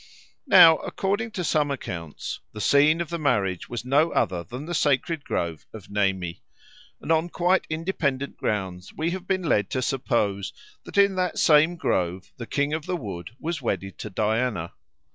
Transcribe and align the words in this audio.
Now, 0.47 0.77
according 0.77 1.29
to 1.33 1.43
some 1.43 1.69
accounts, 1.69 2.39
the 2.53 2.59
scene 2.59 3.01
of 3.01 3.09
the 3.09 3.19
marriage 3.19 3.69
was 3.69 3.85
no 3.85 4.11
other 4.13 4.43
than 4.43 4.65
the 4.65 4.73
sacred 4.73 5.23
grove 5.23 5.67
of 5.75 5.91
Nemi, 5.91 6.41
and 6.99 7.11
on 7.11 7.29
quite 7.29 7.67
independent 7.69 8.35
grounds 8.35 8.91
we 8.95 9.11
have 9.11 9.27
been 9.27 9.43
led 9.43 9.69
to 9.69 9.81
suppose 9.83 10.53
that 10.85 10.97
in 10.97 11.13
that 11.17 11.37
same 11.37 11.75
grove 11.75 12.33
the 12.37 12.47
King 12.47 12.73
of 12.73 12.87
the 12.87 12.97
Wood 12.97 13.29
was 13.39 13.61
wedded 13.61 13.99
to 13.99 14.09
Diana. 14.09 14.73